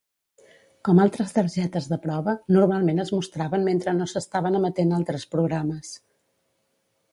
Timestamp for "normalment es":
2.57-3.13